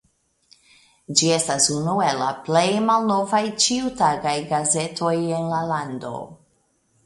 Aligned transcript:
Ĝi 1.19 1.27
estas 1.35 1.67
unu 1.75 1.93
el 2.07 2.17
la 2.23 2.31
plej 2.49 2.65
malnovaj 2.87 3.43
ĉiutagaj 3.67 4.35
gazetoj 4.55 5.15
en 5.41 5.49
la 5.55 5.65
lando. 5.77 6.15